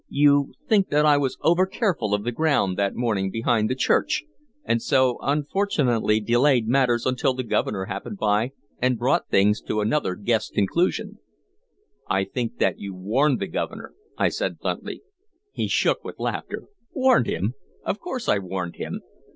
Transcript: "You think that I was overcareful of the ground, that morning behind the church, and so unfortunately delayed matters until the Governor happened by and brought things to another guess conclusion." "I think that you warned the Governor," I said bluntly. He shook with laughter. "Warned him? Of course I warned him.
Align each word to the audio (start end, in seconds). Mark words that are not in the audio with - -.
"You 0.09 0.53
think 0.67 0.89
that 0.89 1.05
I 1.05 1.15
was 1.19 1.37
overcareful 1.43 2.15
of 2.15 2.23
the 2.23 2.31
ground, 2.31 2.75
that 2.75 2.95
morning 2.95 3.29
behind 3.29 3.69
the 3.69 3.75
church, 3.75 4.23
and 4.65 4.81
so 4.81 5.19
unfortunately 5.21 6.19
delayed 6.19 6.67
matters 6.67 7.05
until 7.05 7.35
the 7.35 7.43
Governor 7.43 7.85
happened 7.85 8.17
by 8.17 8.53
and 8.81 8.97
brought 8.97 9.29
things 9.29 9.61
to 9.61 9.79
another 9.79 10.15
guess 10.15 10.49
conclusion." 10.49 11.19
"I 12.09 12.23
think 12.23 12.57
that 12.57 12.79
you 12.79 12.95
warned 12.95 13.39
the 13.39 13.47
Governor," 13.47 13.93
I 14.17 14.29
said 14.29 14.57
bluntly. 14.57 15.03
He 15.51 15.67
shook 15.67 16.03
with 16.03 16.17
laughter. 16.17 16.63
"Warned 16.93 17.27
him? 17.27 17.53
Of 17.85 17.99
course 17.99 18.27
I 18.27 18.39
warned 18.39 18.77
him. 18.77 19.01